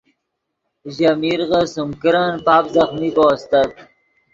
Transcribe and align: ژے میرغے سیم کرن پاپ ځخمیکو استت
ژے 0.93 1.09
میرغے 1.19 1.61
سیم 1.73 1.91
کرن 2.01 2.31
پاپ 2.45 2.63
ځخمیکو 2.73 3.23
استت 3.33 3.69